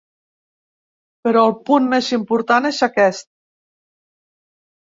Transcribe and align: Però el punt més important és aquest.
Però 1.27 1.43
el 1.49 1.53
punt 1.69 1.89
més 1.93 2.09
important 2.17 2.71
és 2.73 2.81
aquest. 2.89 3.31